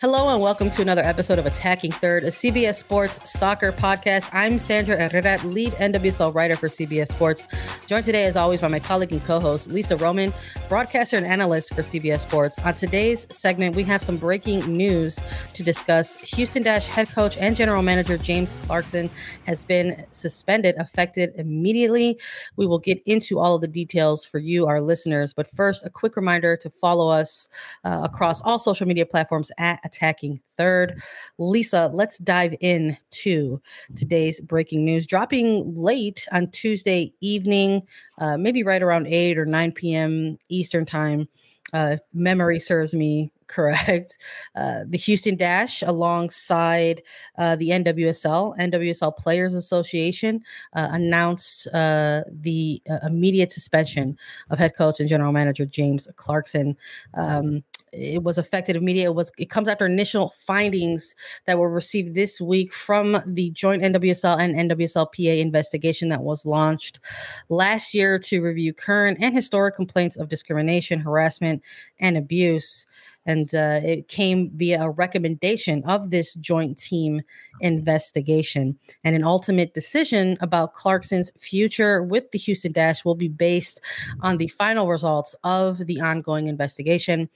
Hello 0.00 0.30
and 0.32 0.40
welcome 0.40 0.70
to 0.70 0.80
another 0.80 1.02
episode 1.02 1.38
of 1.38 1.44
Attacking 1.44 1.92
Third, 1.92 2.24
a 2.24 2.28
CBS 2.28 2.76
Sports 2.76 3.30
soccer 3.30 3.70
podcast. 3.70 4.30
I'm 4.32 4.58
Sandra 4.58 4.96
Herrera, 4.96 5.38
lead 5.44 5.74
NWSL 5.74 6.34
writer 6.34 6.56
for 6.56 6.68
CBS 6.68 7.08
Sports. 7.08 7.44
Joined 7.86 8.06
today, 8.06 8.24
as 8.24 8.34
always, 8.34 8.62
by 8.62 8.68
my 8.68 8.80
colleague 8.80 9.12
and 9.12 9.22
co-host 9.22 9.70
Lisa 9.70 9.98
Roman, 9.98 10.32
broadcaster 10.70 11.18
and 11.18 11.26
analyst 11.26 11.74
for 11.74 11.82
CBS 11.82 12.20
Sports. 12.20 12.58
On 12.60 12.72
today's 12.72 13.26
segment, 13.30 13.76
we 13.76 13.82
have 13.82 14.00
some 14.00 14.16
breaking 14.16 14.60
news 14.74 15.18
to 15.52 15.62
discuss. 15.62 16.16
Houston 16.34 16.62
Dash 16.62 16.86
head 16.86 17.10
coach 17.10 17.36
and 17.36 17.54
general 17.54 17.82
manager 17.82 18.16
James 18.16 18.54
Clarkson 18.64 19.10
has 19.44 19.66
been 19.66 20.06
suspended, 20.12 20.76
affected 20.78 21.34
immediately. 21.36 22.18
We 22.56 22.66
will 22.66 22.78
get 22.78 23.02
into 23.04 23.38
all 23.38 23.56
of 23.56 23.60
the 23.60 23.68
details 23.68 24.24
for 24.24 24.38
you, 24.38 24.66
our 24.66 24.80
listeners. 24.80 25.34
But 25.34 25.50
first, 25.50 25.84
a 25.84 25.90
quick 25.90 26.16
reminder 26.16 26.56
to 26.56 26.70
follow 26.70 27.10
us 27.10 27.48
uh, 27.84 28.00
across 28.02 28.40
all 28.40 28.58
social 28.58 28.88
media 28.88 29.04
platforms 29.04 29.52
at 29.58 29.89
attacking 29.90 30.40
third. 30.56 31.02
Lisa, 31.38 31.90
let's 31.92 32.18
dive 32.18 32.54
in 32.60 32.96
to 33.10 33.60
today's 33.96 34.40
breaking 34.40 34.84
news. 34.84 35.06
Dropping 35.06 35.74
late 35.74 36.28
on 36.32 36.50
Tuesday 36.50 37.12
evening, 37.20 37.82
uh, 38.18 38.36
maybe 38.36 38.62
right 38.62 38.82
around 38.82 39.06
8 39.06 39.38
or 39.38 39.46
9 39.46 39.72
p.m. 39.72 40.38
Eastern 40.48 40.86
time. 40.86 41.28
Uh, 41.72 41.96
memory 42.12 42.58
serves 42.58 42.94
me 42.94 43.32
correct. 43.50 44.18
Uh, 44.54 44.84
the 44.86 44.96
Houston 44.96 45.36
Dash, 45.36 45.82
alongside 45.82 47.02
uh, 47.36 47.56
the 47.56 47.70
NWSL, 47.70 48.56
NWSL 48.56 49.16
Players 49.16 49.54
Association, 49.54 50.40
uh, 50.74 50.88
announced 50.92 51.66
uh, 51.74 52.22
the 52.30 52.80
uh, 52.88 52.98
immediate 53.04 53.50
suspension 53.50 54.16
of 54.50 54.58
head 54.60 54.76
coach 54.76 55.00
and 55.00 55.08
general 55.08 55.32
manager 55.32 55.66
James 55.66 56.06
Clarkson. 56.14 56.76
Um, 57.14 57.64
it 57.92 58.22
was 58.22 58.38
affected 58.38 58.76
immediately. 58.76 59.06
It 59.06 59.14
was 59.14 59.32
it 59.38 59.50
comes 59.50 59.68
after 59.68 59.86
initial 59.86 60.32
findings 60.46 61.14
that 61.46 61.58
were 61.58 61.70
received 61.70 62.14
this 62.14 62.40
week 62.40 62.72
from 62.72 63.20
the 63.26 63.50
joint 63.50 63.82
NWSL 63.82 64.38
and 64.40 64.70
NWSLPA 64.70 65.40
investigation 65.40 66.08
that 66.10 66.22
was 66.22 66.46
launched 66.46 67.00
last 67.48 67.94
year 67.94 68.18
to 68.18 68.42
review 68.42 68.72
current 68.72 69.18
and 69.20 69.34
historic 69.34 69.74
complaints 69.74 70.16
of 70.16 70.28
discrimination, 70.28 71.00
harassment, 71.00 71.62
and 71.98 72.16
abuse. 72.16 72.86
And 73.26 73.54
uh, 73.54 73.80
it 73.82 74.08
came 74.08 74.50
via 74.54 74.82
a 74.82 74.90
recommendation 74.90 75.84
of 75.84 76.10
this 76.10 76.34
joint 76.34 76.78
team 76.78 77.20
investigation. 77.60 78.78
And 79.04 79.14
an 79.14 79.24
ultimate 79.24 79.74
decision 79.74 80.38
about 80.40 80.74
Clarkson's 80.74 81.30
future 81.38 82.02
with 82.02 82.30
the 82.30 82.38
Houston 82.38 82.72
Dash 82.72 83.04
will 83.04 83.14
be 83.14 83.28
based 83.28 83.80
on 84.20 84.38
the 84.38 84.48
final 84.48 84.88
results 84.88 85.34
of 85.44 85.86
the 85.86 86.00
ongoing 86.00 86.46
investigation. 86.46 87.28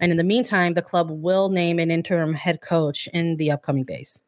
And 0.00 0.10
in 0.10 0.18
the 0.18 0.24
meantime, 0.24 0.74
the 0.74 0.82
club 0.82 1.08
will 1.10 1.48
name 1.48 1.78
an 1.78 1.90
interim 1.90 2.34
head 2.34 2.60
coach 2.60 3.08
in 3.12 3.36
the 3.36 3.50
upcoming 3.50 3.84
days. 3.84 4.20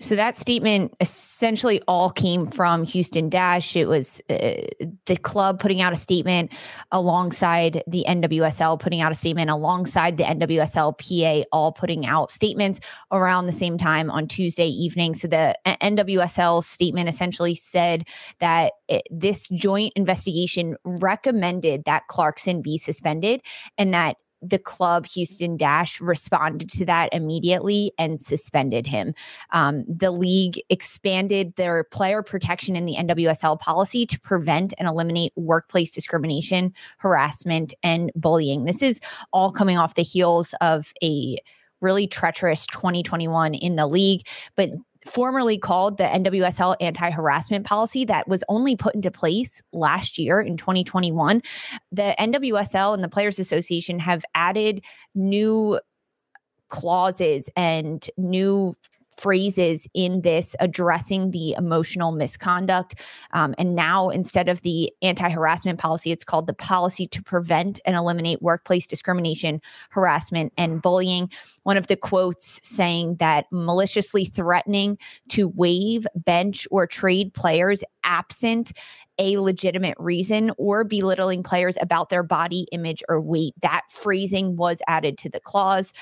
So 0.00 0.14
that 0.14 0.36
statement 0.36 0.94
essentially 1.00 1.80
all 1.88 2.10
came 2.10 2.50
from 2.50 2.84
Houston 2.84 3.30
Dash. 3.30 3.74
It 3.74 3.88
was 3.88 4.20
uh, 4.28 4.66
the 5.06 5.16
club 5.16 5.58
putting 5.58 5.80
out 5.80 5.94
a 5.94 5.96
statement 5.96 6.52
alongside 6.92 7.82
the 7.86 8.04
NWSL 8.06 8.78
putting 8.78 9.00
out 9.00 9.10
a 9.10 9.14
statement 9.14 9.48
alongside 9.48 10.18
the 10.18 10.24
NWSL 10.24 10.98
PA 10.98 11.48
all 11.50 11.72
putting 11.72 12.04
out 12.04 12.30
statements 12.30 12.78
around 13.10 13.46
the 13.46 13.52
same 13.52 13.78
time 13.78 14.10
on 14.10 14.28
Tuesday 14.28 14.68
evening. 14.68 15.14
So 15.14 15.28
the 15.28 15.56
NWSL 15.64 16.62
statement 16.62 17.08
essentially 17.08 17.54
said 17.54 18.06
that 18.40 18.74
it, 18.88 19.02
this 19.10 19.48
joint 19.48 19.94
investigation 19.96 20.76
recommended 20.84 21.84
that 21.86 22.06
Clarkson 22.08 22.60
be 22.60 22.76
suspended 22.76 23.40
and 23.78 23.94
that 23.94 24.16
the 24.42 24.58
club 24.58 25.06
Houston 25.06 25.56
Dash 25.56 26.00
responded 26.00 26.68
to 26.70 26.84
that 26.86 27.08
immediately 27.12 27.92
and 27.98 28.20
suspended 28.20 28.86
him. 28.86 29.14
Um, 29.50 29.84
the 29.88 30.10
league 30.10 30.60
expanded 30.68 31.54
their 31.56 31.84
player 31.84 32.22
protection 32.22 32.76
in 32.76 32.84
the 32.84 32.96
NWSL 32.96 33.58
policy 33.60 34.06
to 34.06 34.20
prevent 34.20 34.74
and 34.78 34.88
eliminate 34.88 35.32
workplace 35.36 35.90
discrimination, 35.90 36.72
harassment, 36.98 37.74
and 37.82 38.12
bullying. 38.14 38.64
This 38.64 38.82
is 38.82 39.00
all 39.32 39.50
coming 39.52 39.78
off 39.78 39.94
the 39.94 40.02
heels 40.02 40.54
of 40.60 40.92
a 41.02 41.38
really 41.80 42.06
treacherous 42.06 42.66
2021 42.68 43.54
in 43.54 43.76
the 43.76 43.86
league. 43.86 44.22
But 44.54 44.70
formerly 45.06 45.58
called 45.58 45.98
the 45.98 46.04
NWSL 46.04 46.76
anti 46.80 47.10
harassment 47.10 47.64
policy 47.64 48.04
that 48.04 48.28
was 48.28 48.44
only 48.48 48.76
put 48.76 48.94
into 48.94 49.10
place 49.10 49.62
last 49.72 50.18
year 50.18 50.40
in 50.40 50.56
2021. 50.56 51.42
The 51.92 52.14
NWSL 52.18 52.94
and 52.94 53.02
the 53.02 53.08
Players 53.08 53.38
Association 53.38 53.98
have 53.98 54.24
added 54.34 54.84
new 55.14 55.80
clauses 56.68 57.48
and 57.56 58.08
new 58.16 58.76
phrases 59.16 59.88
in 59.94 60.20
this 60.22 60.54
addressing 60.60 61.30
the 61.30 61.52
emotional 61.52 62.12
misconduct. 62.12 62.96
Um, 63.32 63.54
and 63.58 63.74
now, 63.74 64.08
instead 64.08 64.48
of 64.48 64.62
the 64.62 64.92
anti 65.02 65.28
harassment 65.28 65.78
policy, 65.78 66.12
it's 66.12 66.24
called 66.24 66.46
the 66.46 66.54
policy 66.54 67.06
to 67.08 67.22
prevent 67.22 67.80
and 67.84 67.96
eliminate 67.96 68.42
workplace 68.42 68.86
discrimination, 68.86 69.60
harassment, 69.90 70.52
and 70.56 70.82
bullying. 70.82 71.30
One 71.62 71.76
of 71.76 71.86
the 71.86 71.96
quotes 71.96 72.60
saying 72.62 73.16
that 73.16 73.46
maliciously 73.50 74.26
threatening 74.26 74.98
to 75.30 75.48
waive, 75.48 76.06
bench, 76.14 76.66
or 76.70 76.86
trade 76.86 77.34
players 77.34 77.82
absent 78.04 78.72
a 79.18 79.38
legitimate 79.38 79.96
reason 79.98 80.52
or 80.58 80.84
belittling 80.84 81.42
players 81.42 81.76
about 81.80 82.08
their 82.08 82.22
body 82.22 82.66
image 82.72 83.02
or 83.08 83.20
weight. 83.20 83.54
That 83.62 83.82
phrasing 83.90 84.56
was 84.56 84.80
added 84.86 85.18
to 85.18 85.30
the 85.30 85.40
clause. 85.40 85.92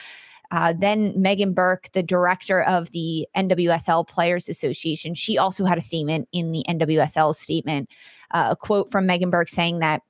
Uh, 0.55 0.73
then 0.73 1.13
Megan 1.21 1.53
Burke, 1.53 1.91
the 1.95 2.03
director 2.03 2.63
of 2.63 2.93
the 2.93 3.27
NWSL 3.37 4.07
Players 4.07 4.49
Association, 4.49 5.13
she 5.13 5.37
also 5.37 5.65
had 5.65 5.77
a 5.77 5.81
statement 5.81 6.29
in 6.31 6.53
the 6.53 6.65
NWSL 6.69 7.35
statement, 7.35 7.91
uh, 8.31 8.51
a 8.53 8.57
quote 8.57 8.89
from 8.89 9.05
Megan 9.05 9.31
Burke 9.31 9.49
saying 9.49 9.81
that 9.81 10.03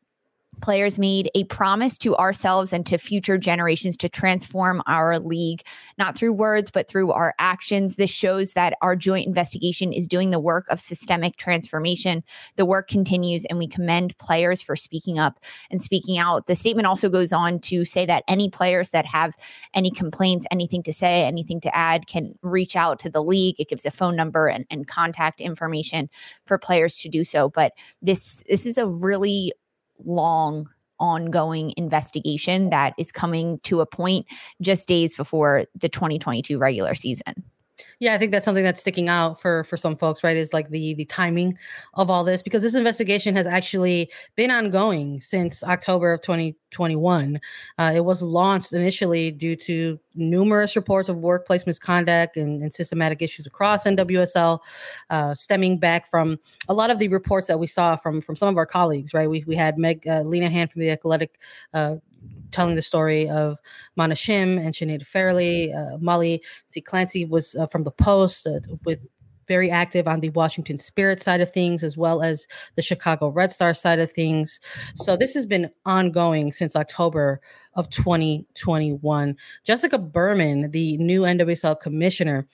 players 0.60 0.98
made 0.98 1.30
a 1.34 1.44
promise 1.44 1.98
to 1.98 2.16
ourselves 2.16 2.72
and 2.72 2.86
to 2.86 2.98
future 2.98 3.38
generations 3.38 3.96
to 3.98 4.08
transform 4.08 4.82
our 4.86 5.18
league, 5.18 5.62
not 5.98 6.16
through 6.16 6.32
words, 6.32 6.70
but 6.70 6.88
through 6.88 7.12
our 7.12 7.34
actions. 7.38 7.96
This 7.96 8.10
shows 8.10 8.52
that 8.52 8.74
our 8.82 8.96
joint 8.96 9.26
investigation 9.26 9.92
is 9.92 10.06
doing 10.06 10.30
the 10.30 10.40
work 10.40 10.66
of 10.68 10.80
systemic 10.80 11.36
transformation. 11.36 12.22
The 12.56 12.64
work 12.64 12.88
continues, 12.88 13.44
and 13.46 13.58
we 13.58 13.68
commend 13.68 14.16
players 14.18 14.62
for 14.62 14.76
speaking 14.76 15.18
up 15.18 15.40
and 15.70 15.82
speaking 15.82 16.18
out. 16.18 16.46
The 16.46 16.56
statement 16.56 16.86
also 16.86 17.08
goes 17.08 17.32
on 17.32 17.60
to 17.60 17.84
say 17.84 18.06
that 18.06 18.24
any 18.28 18.50
players 18.50 18.90
that 18.90 19.06
have 19.06 19.34
any 19.74 19.90
complaints, 19.90 20.46
anything 20.50 20.82
to 20.84 20.92
say, 20.92 21.24
anything 21.24 21.60
to 21.62 21.76
add, 21.76 22.06
can 22.06 22.34
reach 22.42 22.76
out 22.76 22.98
to 23.00 23.10
the 23.10 23.22
league. 23.22 23.56
It 23.58 23.68
gives 23.68 23.86
a 23.86 23.90
phone 23.90 24.16
number 24.16 24.46
and, 24.46 24.66
and 24.70 24.86
contact 24.86 25.40
information 25.40 26.08
for 26.46 26.58
players 26.58 26.98
to 26.98 27.08
do 27.08 27.24
so. 27.24 27.48
But 27.48 27.72
this 28.02 28.42
this 28.48 28.66
is 28.66 28.78
a 28.78 28.86
really 28.86 29.52
long 30.04 30.68
ongoing 31.00 31.74
investigation 31.76 32.70
that 32.70 32.94
is 32.98 33.10
coming 33.10 33.58
to 33.60 33.80
a 33.80 33.86
point 33.86 34.26
just 34.60 34.86
days 34.86 35.14
before 35.14 35.64
the 35.74 35.88
2022 35.88 36.58
regular 36.58 36.94
season. 36.94 37.34
Yeah, 38.00 38.14
I 38.14 38.18
think 38.18 38.32
that's 38.32 38.44
something 38.44 38.64
that's 38.64 38.80
sticking 38.80 39.08
out 39.08 39.40
for 39.40 39.64
for 39.64 39.76
some 39.76 39.96
folks, 39.96 40.24
right? 40.24 40.36
Is 40.36 40.52
like 40.52 40.70
the 40.70 40.94
the 40.94 41.04
timing 41.04 41.56
of 41.94 42.10
all 42.10 42.24
this 42.24 42.42
because 42.42 42.62
this 42.62 42.74
investigation 42.74 43.34
has 43.36 43.46
actually 43.46 44.10
been 44.36 44.50
ongoing 44.50 45.20
since 45.20 45.62
October 45.64 46.12
of 46.12 46.22
2021. 46.22 47.40
Uh, 47.78 47.92
it 47.94 48.04
was 48.04 48.22
launched 48.22 48.72
initially 48.72 49.30
due 49.30 49.56
to 49.56 49.98
numerous 50.14 50.76
reports 50.76 51.08
of 51.08 51.18
workplace 51.18 51.66
misconduct 51.66 52.36
and, 52.36 52.62
and 52.62 52.72
systematic 52.72 53.22
issues 53.22 53.46
across 53.46 53.84
NWSL, 53.84 54.60
uh, 55.10 55.34
stemming 55.34 55.78
back 55.78 56.08
from 56.08 56.38
a 56.68 56.74
lot 56.74 56.90
of 56.90 56.98
the 56.98 57.08
reports 57.08 57.46
that 57.46 57.58
we 57.58 57.66
saw 57.66 57.96
from 57.96 58.20
from 58.20 58.36
some 58.36 58.48
of 58.48 58.56
our 58.56 58.66
colleagues. 58.66 59.14
Right, 59.14 59.28
we 59.28 59.44
we 59.46 59.56
had 59.56 59.78
Meg 59.78 60.06
uh, 60.06 60.22
Linehan 60.22 60.70
from 60.70 60.80
the 60.80 60.90
Athletic 60.90 61.38
uh, 61.72 61.96
telling 62.50 62.76
the 62.76 62.82
story 62.82 63.28
of 63.28 63.58
Mana 63.96 64.14
Shim 64.14 64.64
and 64.64 64.74
Sinead 64.74 65.06
Farrelly. 65.06 65.74
Uh, 65.74 65.98
Molly 65.98 66.42
C. 66.68 66.80
Clancy 66.80 67.24
was 67.24 67.54
uh, 67.56 67.66
from 67.66 67.82
the 67.82 67.90
Post 67.90 68.46
uh, 68.46 68.60
with 68.84 69.06
very 69.46 69.70
active 69.70 70.08
on 70.08 70.20
the 70.20 70.30
Washington 70.30 70.78
Spirit 70.78 71.22
side 71.22 71.40
of 71.40 71.52
things, 71.52 71.82
as 71.82 71.96
well 71.96 72.22
as 72.22 72.46
the 72.76 72.82
Chicago 72.82 73.28
Red 73.28 73.52
Star 73.52 73.74
side 73.74 73.98
of 73.98 74.10
things. 74.10 74.60
So 74.94 75.16
this 75.16 75.34
has 75.34 75.46
been 75.46 75.70
ongoing 75.84 76.52
since 76.52 76.76
October 76.76 77.40
of 77.74 77.90
2021. 77.90 79.36
Jessica 79.64 79.98
Berman, 79.98 80.70
the 80.70 80.96
new 80.98 81.22
NWSL 81.22 81.80
commissioner, 81.80 82.46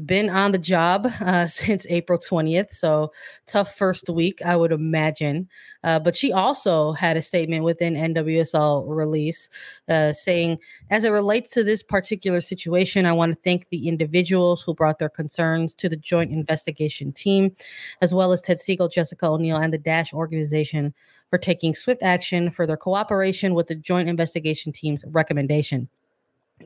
been 0.00 0.30
on 0.30 0.52
the 0.52 0.58
job 0.58 1.10
uh, 1.20 1.46
since 1.46 1.86
April 1.88 2.18
20th. 2.18 2.72
So 2.72 3.12
tough 3.46 3.74
first 3.74 4.08
week, 4.08 4.40
I 4.44 4.56
would 4.56 4.72
imagine. 4.72 5.48
Uh, 5.84 5.98
but 5.98 6.16
she 6.16 6.32
also 6.32 6.92
had 6.92 7.16
a 7.16 7.22
statement 7.22 7.64
within 7.64 7.94
NWSL 7.94 8.84
release 8.86 9.48
uh, 9.88 10.12
saying, 10.12 10.58
as 10.90 11.04
it 11.04 11.10
relates 11.10 11.50
to 11.50 11.64
this 11.64 11.82
particular 11.82 12.40
situation, 12.40 13.06
I 13.06 13.12
want 13.12 13.32
to 13.32 13.38
thank 13.42 13.68
the 13.68 13.88
individuals 13.88 14.62
who 14.62 14.74
brought 14.74 14.98
their 14.98 15.08
concerns 15.08 15.74
to 15.74 15.88
the 15.88 15.96
joint 15.96 16.32
investigation 16.32 17.12
team, 17.12 17.54
as 18.00 18.14
well 18.14 18.32
as 18.32 18.40
Ted 18.40 18.58
Segal, 18.58 18.90
Jessica 18.92 19.26
O'Neill, 19.26 19.56
and 19.56 19.72
the 19.72 19.78
Dash 19.78 20.12
organization 20.12 20.94
for 21.30 21.38
taking 21.38 21.74
swift 21.74 22.02
action 22.02 22.50
for 22.50 22.66
their 22.66 22.76
cooperation 22.76 23.54
with 23.54 23.66
the 23.66 23.74
joint 23.74 24.08
investigation 24.08 24.72
team's 24.72 25.04
recommendation. 25.08 25.88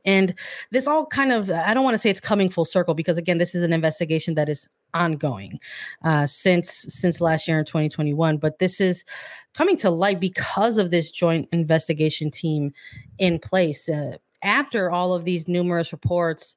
And 0.05 0.35
this 0.71 0.87
all 0.87 1.07
kind 1.07 1.33
of, 1.33 1.51
I 1.51 1.75
don't 1.75 1.85
want 1.85 1.95
to 1.95 1.99
say 1.99 2.11
it's 2.11 2.21
coming 2.21 2.49
full 2.49 2.65
circle 2.65 2.95
because 2.95 3.19
again, 3.19 3.39
this 3.39 3.55
is 3.55 3.63
an 3.63 3.73
investigation 3.73 4.35
that 4.35 4.49
is 4.49 4.69
ongoing 4.95 5.59
uh, 6.05 6.27
since 6.27 6.87
since 6.89 7.21
last 7.21 7.47
year 7.47 7.59
in 7.59 7.65
2021. 7.65 8.39
But 8.39 8.59
this 8.59 8.81
is 8.81 9.05
coming 9.55 9.77
to 9.79 9.91
light 9.91 10.21
because 10.21 10.79
of 10.79 10.91
this 10.91 11.11
joint 11.11 11.49
investigation 11.53 12.31
team 12.31 12.73
in 13.19 13.39
place. 13.39 13.89
Uh, 13.89 14.17
after 14.43 14.91
all 14.91 15.13
of 15.15 15.25
these 15.25 15.49
numerous 15.49 15.93
reports 15.93 16.57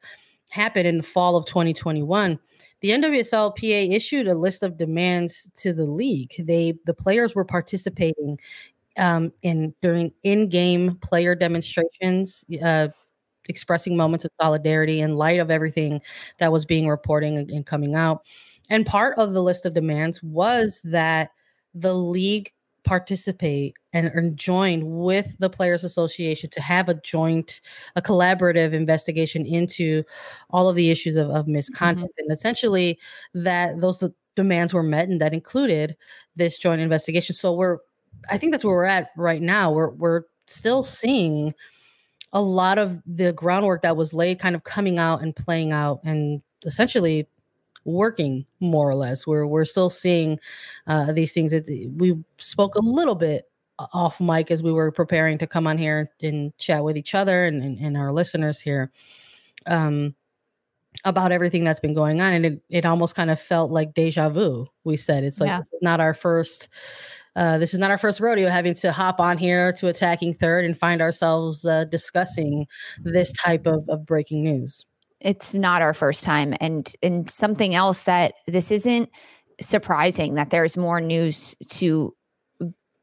happened 0.51 0.87
in 0.87 0.97
the 0.97 1.03
fall 1.03 1.35
of 1.35 1.45
2021, 1.45 2.39
the 2.81 2.89
NWSLPA 2.89 3.93
issued 3.93 4.27
a 4.27 4.35
list 4.35 4.63
of 4.63 4.77
demands 4.77 5.49
to 5.55 5.73
the 5.73 5.85
league. 5.85 6.33
They 6.39 6.75
the 6.85 6.93
players 6.93 7.35
were 7.35 7.45
participating 7.45 8.39
um, 8.97 9.33
in 9.41 9.73
during 9.81 10.11
in-game 10.23 10.97
player 11.01 11.35
demonstrations. 11.35 12.45
Uh, 12.63 12.89
expressing 13.49 13.97
moments 13.97 14.25
of 14.25 14.31
solidarity 14.39 15.01
in 15.01 15.15
light 15.15 15.39
of 15.39 15.51
everything 15.51 16.01
that 16.39 16.51
was 16.51 16.65
being 16.65 16.87
reporting 16.87 17.37
and 17.37 17.65
coming 17.65 17.95
out. 17.95 18.21
And 18.69 18.85
part 18.85 19.17
of 19.17 19.33
the 19.33 19.43
list 19.43 19.65
of 19.65 19.73
demands 19.73 20.21
was 20.23 20.81
that 20.85 21.31
the 21.73 21.93
league 21.93 22.51
participate 22.83 23.75
and, 23.93 24.07
and 24.07 24.37
join 24.37 24.97
with 24.99 25.35
the 25.39 25.49
players 25.49 25.83
association 25.83 26.49
to 26.49 26.61
have 26.61 26.89
a 26.89 26.95
joint 26.95 27.61
a 27.95 28.01
collaborative 28.01 28.73
investigation 28.73 29.45
into 29.45 30.03
all 30.49 30.67
of 30.67 30.75
the 30.75 30.91
issues 30.91 31.15
of, 31.15 31.29
of 31.29 31.47
misconduct 31.47 32.11
mm-hmm. 32.11 32.23
and 32.23 32.31
essentially 32.31 32.99
that 33.33 33.79
those 33.79 34.03
demands 34.35 34.73
were 34.73 34.83
met 34.83 35.07
and 35.07 35.21
that 35.21 35.33
included 35.33 35.95
this 36.35 36.57
joint 36.57 36.81
investigation 36.81 37.33
so 37.33 37.53
we're 37.53 37.77
i 38.29 38.37
think 38.37 38.51
that's 38.51 38.65
where 38.65 38.75
we're 38.75 38.83
at 38.83 39.11
right 39.15 39.41
now 39.41 39.71
we're 39.71 39.91
we're 39.91 40.23
still 40.47 40.83
seeing 40.83 41.53
a 42.33 42.41
lot 42.41 42.77
of 42.77 43.01
the 43.05 43.31
groundwork 43.31 43.83
that 43.83 43.95
was 43.95 44.13
laid 44.13 44.39
kind 44.39 44.55
of 44.55 44.63
coming 44.63 44.97
out 44.97 45.21
and 45.21 45.35
playing 45.35 45.71
out 45.71 46.01
and 46.03 46.41
essentially 46.65 47.27
working 47.85 48.45
more 48.59 48.89
or 48.89 48.95
less. 48.95 49.25
We're 49.27 49.45
we're 49.45 49.65
still 49.65 49.89
seeing 49.89 50.39
uh, 50.87 51.13
these 51.13 51.33
things. 51.33 51.53
It, 51.53 51.69
we 51.95 52.17
spoke 52.37 52.75
a 52.75 52.81
little 52.81 53.15
bit 53.15 53.49
off 53.79 54.19
mic 54.19 54.51
as 54.51 54.63
we 54.63 54.71
were 54.71 54.91
preparing 54.91 55.37
to 55.39 55.47
come 55.47 55.67
on 55.67 55.77
here 55.77 56.11
and 56.21 56.55
chat 56.57 56.83
with 56.83 56.97
each 56.97 57.15
other 57.15 57.45
and, 57.45 57.61
and, 57.63 57.79
and 57.79 57.97
our 57.97 58.11
listeners 58.11 58.59
here 58.61 58.91
um, 59.65 60.15
about 61.05 61.31
everything 61.31 61.63
that's 61.63 61.79
been 61.79 61.93
going 61.93 62.21
on. 62.21 62.33
And 62.33 62.45
it, 62.45 62.61
it 62.69 62.85
almost 62.85 63.15
kind 63.15 63.31
of 63.31 63.39
felt 63.39 63.71
like 63.71 63.93
deja 63.93 64.29
vu. 64.29 64.67
We 64.83 64.95
said 64.95 65.23
it's 65.23 65.39
like 65.39 65.49
yeah. 65.49 65.61
not 65.81 65.99
our 65.99 66.13
first 66.13 66.69
uh, 67.35 67.57
this 67.57 67.73
is 67.73 67.79
not 67.79 67.91
our 67.91 67.97
first 67.97 68.19
rodeo 68.19 68.49
having 68.49 68.73
to 68.75 68.91
hop 68.91 69.19
on 69.19 69.37
here 69.37 69.73
to 69.73 69.87
attacking 69.87 70.33
third 70.33 70.65
and 70.65 70.77
find 70.77 71.01
ourselves 71.01 71.65
uh, 71.65 71.85
discussing 71.85 72.65
this 73.03 73.31
type 73.31 73.65
of, 73.65 73.87
of 73.89 74.05
breaking 74.05 74.43
news. 74.43 74.85
It's 75.19 75.53
not 75.53 75.81
our 75.81 75.93
first 75.93 76.23
time, 76.23 76.53
and 76.59 76.93
and 77.01 77.29
something 77.29 77.75
else 77.75 78.03
that 78.03 78.33
this 78.45 78.71
isn't 78.71 79.09
surprising 79.61 80.33
that 80.35 80.49
there's 80.49 80.75
more 80.75 80.99
news 80.99 81.55
to 81.69 82.13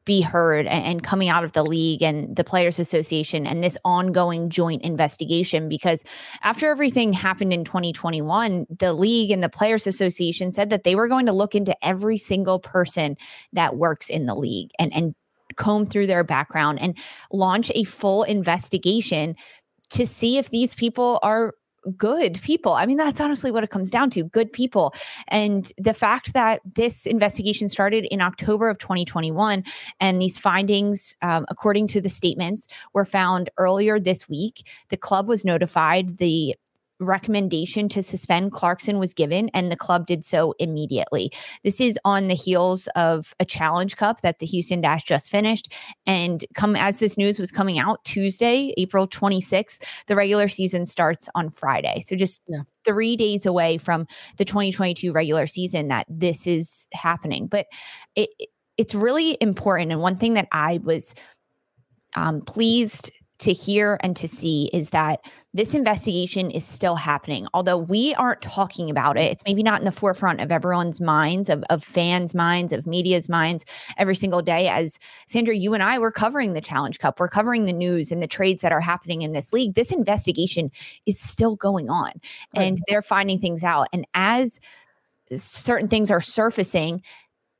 be 0.05 0.21
heard 0.21 0.65
and, 0.67 0.85
and, 0.85 1.03
coming 1.03 1.29
out 1.29 1.43
of 1.43 1.51
the 1.51 1.63
league 1.63 2.01
and 2.01 2.35
the 2.35 2.43
players 2.43 2.79
association 2.79 3.45
and 3.45 3.63
this 3.63 3.77
ongoing 3.85 4.49
joint 4.49 4.81
investigation 4.83 5.67
because 5.69 6.03
after 6.43 6.69
everything 6.69 7.13
happened 7.13 7.51
in 7.51 7.63
2021 7.63 8.65
the 8.79 8.93
league 8.93 9.31
and 9.31 9.43
the 9.43 9.49
players 9.49 9.87
association 9.87 10.51
said 10.51 10.69
that 10.69 10.83
they 10.83 10.95
were 10.95 11.07
going 11.07 11.25
to 11.25 11.31
look 11.31 11.55
into 11.55 11.75
every 11.85 12.17
single 12.17 12.59
person 12.59 13.17
that 13.53 13.77
works 13.77 14.09
in 14.09 14.25
the 14.25 14.35
league 14.35 14.71
and 14.79 14.93
and 14.93 15.15
comb 15.57 15.85
through 15.85 16.07
their 16.07 16.23
background 16.23 16.79
and 16.79 16.97
launch 17.31 17.71
a 17.75 17.83
full 17.83 18.23
investigation 18.23 19.35
to 19.89 20.07
see 20.07 20.37
if 20.37 20.49
these 20.49 20.73
people 20.73 21.19
are 21.21 21.53
good 21.97 22.39
people. 22.41 22.73
I 22.73 22.85
mean, 22.85 22.97
that's 22.97 23.19
honestly 23.19 23.51
what 23.51 23.63
it 23.63 23.69
comes 23.69 23.89
down 23.89 24.09
to 24.11 24.23
good 24.23 24.51
people. 24.51 24.93
And 25.27 25.71
the 25.77 25.93
fact 25.93 26.33
that 26.33 26.61
this 26.75 27.05
investigation 27.05 27.69
started 27.69 28.05
in 28.05 28.21
October 28.21 28.69
of 28.69 28.77
2021 28.77 29.63
and 29.99 30.21
these 30.21 30.37
findings, 30.37 31.15
um, 31.21 31.45
according 31.49 31.87
to 31.87 32.01
the 32.01 32.09
statements, 32.09 32.67
were 32.93 33.05
found 33.05 33.49
earlier 33.57 33.99
this 33.99 34.29
week, 34.29 34.67
the 34.89 34.97
club 34.97 35.27
was 35.27 35.43
notified. 35.43 36.17
The 36.17 36.55
recommendation 37.01 37.89
to 37.89 38.03
suspend 38.03 38.51
Clarkson 38.51 38.99
was 38.99 39.13
given, 39.13 39.49
and 39.53 39.71
the 39.71 39.75
club 39.75 40.05
did 40.05 40.23
so 40.23 40.53
immediately. 40.59 41.31
This 41.63 41.81
is 41.81 41.99
on 42.05 42.27
the 42.27 42.35
heels 42.35 42.87
of 42.95 43.33
a 43.39 43.45
Challenge 43.45 43.95
Cup 43.95 44.21
that 44.21 44.39
the 44.39 44.45
Houston 44.45 44.81
Dash 44.81 45.03
just 45.03 45.29
finished. 45.29 45.73
And 46.05 46.45
come 46.55 46.75
as 46.75 46.99
this 46.99 47.17
news 47.17 47.39
was 47.39 47.51
coming 47.51 47.79
out 47.79 48.03
Tuesday, 48.05 48.73
April 48.77 49.07
26th, 49.07 49.83
the 50.07 50.15
regular 50.15 50.47
season 50.47 50.85
starts 50.85 51.27
on 51.35 51.49
Friday. 51.49 52.01
So 52.05 52.15
just 52.15 52.41
yeah. 52.47 52.61
three 52.85 53.15
days 53.15 53.45
away 53.45 53.77
from 53.77 54.07
the 54.37 54.45
2022 54.45 55.11
regular 55.11 55.47
season 55.47 55.87
that 55.89 56.05
this 56.09 56.47
is 56.47 56.87
happening. 56.93 57.47
But 57.47 57.67
it, 58.15 58.29
it's 58.77 58.95
really 58.95 59.37
important. 59.41 59.91
And 59.91 60.01
one 60.01 60.17
thing 60.17 60.33
that 60.35 60.47
I 60.51 60.79
was 60.83 61.13
um, 62.15 62.41
pleased 62.41 63.11
to 63.41 63.53
hear 63.53 63.99
and 64.01 64.15
to 64.15 64.27
see 64.27 64.69
is 64.71 64.91
that 64.91 65.19
this 65.53 65.73
investigation 65.73 66.49
is 66.49 66.65
still 66.65 66.95
happening. 66.95 67.47
Although 67.53 67.77
we 67.77 68.13
aren't 68.15 68.41
talking 68.41 68.89
about 68.89 69.17
it, 69.17 69.31
it's 69.31 69.43
maybe 69.45 69.63
not 69.63 69.81
in 69.81 69.85
the 69.85 69.91
forefront 69.91 70.39
of 70.39 70.51
everyone's 70.51 71.01
minds, 71.01 71.49
of, 71.49 71.63
of 71.69 71.83
fans' 71.83 72.33
minds, 72.33 72.71
of 72.71 72.87
media's 72.87 73.27
minds 73.27 73.65
every 73.97 74.15
single 74.15 74.41
day. 74.41 74.69
As 74.69 74.97
Sandra, 75.27 75.55
you 75.55 75.73
and 75.73 75.83
I 75.83 75.99
were 75.99 76.11
covering 76.11 76.53
the 76.53 76.61
Challenge 76.61 76.99
Cup, 76.99 77.19
we're 77.19 77.27
covering 77.27 77.65
the 77.65 77.73
news 77.73 78.11
and 78.11 78.23
the 78.23 78.27
trades 78.27 78.61
that 78.61 78.71
are 78.71 78.79
happening 78.79 79.23
in 79.23 79.33
this 79.33 79.51
league. 79.51 79.73
This 79.73 79.91
investigation 79.91 80.71
is 81.05 81.19
still 81.19 81.55
going 81.55 81.89
on 81.89 82.11
right. 82.55 82.63
and 82.63 82.79
they're 82.87 83.01
finding 83.01 83.39
things 83.39 83.63
out. 83.63 83.87
And 83.91 84.07
as 84.13 84.61
certain 85.35 85.87
things 85.87 86.11
are 86.11 86.21
surfacing, 86.21 87.01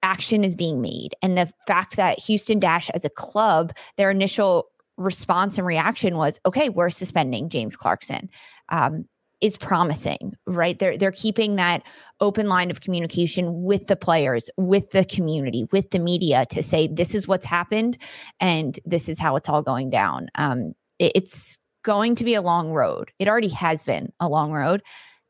action 0.03 0.43
is 0.43 0.55
being 0.55 0.81
made. 0.81 1.15
And 1.21 1.37
the 1.37 1.51
fact 1.67 1.95
that 1.95 2.19
Houston 2.19 2.59
Dash 2.59 2.89
as 2.91 3.05
a 3.05 3.09
club, 3.09 3.73
their 3.97 4.11
initial 4.11 4.67
response 5.01 5.57
and 5.57 5.67
reaction 5.67 6.17
was, 6.17 6.39
okay, 6.45 6.69
we're 6.69 6.89
suspending 6.89 7.49
James 7.49 7.75
Clarkson. 7.75 8.29
Um, 8.69 9.05
is 9.41 9.57
promising, 9.57 10.35
right? 10.45 10.77
They're 10.77 10.97
they're 10.97 11.11
keeping 11.11 11.55
that 11.55 11.81
open 12.19 12.47
line 12.47 12.69
of 12.69 12.81
communication 12.81 13.63
with 13.63 13.87
the 13.87 13.95
players, 13.95 14.49
with 14.55 14.91
the 14.91 15.03
community, 15.03 15.67
with 15.71 15.89
the 15.89 15.99
media 15.99 16.45
to 16.51 16.61
say 16.61 16.87
this 16.87 17.15
is 17.15 17.27
what's 17.27 17.47
happened 17.47 17.97
and 18.39 18.79
this 18.85 19.09
is 19.09 19.19
how 19.19 19.35
it's 19.35 19.49
all 19.49 19.63
going 19.63 19.89
down. 19.89 20.27
Um, 20.35 20.73
it, 20.99 21.13
it's 21.15 21.57
going 21.83 22.13
to 22.15 22.23
be 22.23 22.35
a 22.35 22.41
long 22.41 22.71
road. 22.71 23.11
It 23.17 23.27
already 23.27 23.49
has 23.49 23.81
been 23.81 24.13
a 24.19 24.29
long 24.29 24.51
road, 24.51 24.83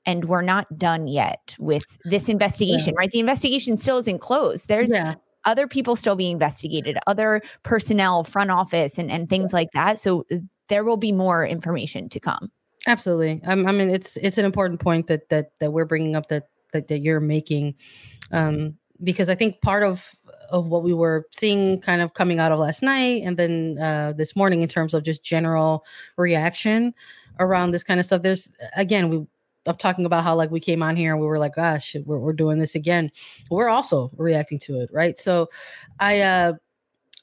and 0.06 0.26
we're 0.26 0.42
not 0.42 0.78
done 0.78 1.08
yet 1.08 1.56
with 1.58 1.86
this 2.04 2.28
investigation. 2.28 2.94
Yeah. 2.94 3.00
Right? 3.00 3.12
The 3.12 3.22
investigation 3.22 3.78
still 3.78 3.98
isn't 4.00 4.20
closed. 4.20 4.68
There's 4.68 4.92
yeah 4.92 5.16
other 5.46 5.68
people 5.68 5.96
still 5.96 6.16
being 6.16 6.34
investigated, 6.34 6.98
other 7.08 7.42
personnel, 7.64 8.24
front 8.24 8.52
office, 8.52 8.98
and, 8.98 9.12
and 9.12 9.30
things 9.30 9.54
like 9.54 9.72
that. 9.74 10.00
So 10.00 10.26
uh, 10.32 10.38
there 10.68 10.84
will 10.84 10.98
be 10.98 11.12
more 11.12 11.46
information 11.46 12.10
to 12.10 12.20
come. 12.20 12.52
Absolutely. 12.88 13.42
I 13.46 13.56
mean, 13.56 13.90
it's 13.90 14.18
it's 14.18 14.38
an 14.40 14.46
important 14.46 14.80
point 14.80 15.08
that 15.08 15.30
that 15.30 15.52
that 15.60 15.72
we're 15.72 15.86
bringing 15.86 16.16
up 16.16 16.28
that 16.30 16.48
that, 16.74 16.88
that 16.88 17.00
you're 17.00 17.20
making, 17.20 17.76
um, 18.32 18.76
because 19.04 19.30
I 19.30 19.36
think 19.36 19.62
part 19.62 19.84
of 19.84 20.16
of 20.50 20.68
what 20.68 20.84
we 20.84 20.94
were 20.94 21.28
seeing 21.32 21.80
kind 21.80 22.02
of 22.02 22.14
coming 22.14 22.40
out 22.40 22.52
of 22.52 22.60
last 22.60 22.82
night 22.82 23.24
and 23.24 23.38
then 23.38 23.78
uh, 23.80 24.14
this 24.14 24.36
morning 24.36 24.62
in 24.62 24.68
terms 24.68 24.94
of 24.94 25.04
just 25.04 25.24
general 25.24 25.86
reaction 26.18 26.94
around 27.40 27.72
this 27.72 27.84
kind 27.84 28.00
of 28.00 28.06
stuff. 28.06 28.24
There's 28.24 28.50
again 28.76 29.10
we 29.10 29.26
I'm 29.66 29.78
talking 29.78 30.06
about 30.06 30.24
how 30.24 30.36
like 30.36 30.52
we 30.52 30.60
came 30.60 30.82
on 30.82 30.96
here 30.96 31.12
and 31.12 31.22
we 31.22 31.28
were 31.28 31.40
like, 31.40 31.56
gosh, 31.56 31.96
we're, 32.06 32.20
we're 32.20 32.34
doing 32.34 32.58
this 32.58 32.76
again. 32.76 33.12
We're 33.50 33.70
also 33.70 34.12
reacting 34.18 34.60
to 34.60 34.82
it, 34.82 34.90
right? 34.92 35.18
So, 35.18 35.50
I 36.00 36.22
uh 36.22 36.54